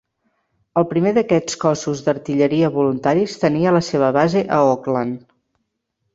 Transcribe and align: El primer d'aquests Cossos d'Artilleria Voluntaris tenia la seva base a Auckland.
El 0.81 0.85
primer 0.93 1.11
d'aquests 1.17 1.57
Cossos 1.63 2.01
d'Artilleria 2.07 2.73
Voluntaris 2.79 3.37
tenia 3.45 3.75
la 3.77 3.83
seva 3.91 4.11
base 4.19 4.45
a 4.59 4.61
Auckland. 4.73 5.23